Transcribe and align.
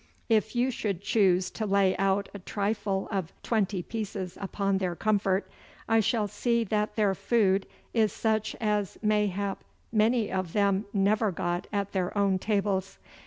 If 0.29 0.55
you 0.55 0.71
should 0.71 1.01
choose 1.03 1.51
to 1.51 1.67
lay 1.67 1.95
out 1.97 2.27
a 2.33 2.39
trifle 2.39 3.07
of 3.11 3.31
twenty 3.43 3.83
pieces 3.83 4.35
upon 4.41 4.79
their 4.79 4.95
comfort, 4.95 5.47
I 5.87 5.99
shall 5.99 6.27
see 6.27 6.63
that 6.63 6.95
their 6.95 7.13
food 7.13 7.67
is 7.93 8.11
such 8.11 8.55
as 8.59 8.97
mayhap 9.03 9.63
many 9.91 10.31
of 10.31 10.53
them 10.53 10.85
never 10.91 11.31
got 11.31 11.67
at 11.71 11.91
their 11.91 12.17
own 12.17 12.39
tables. 12.39 12.97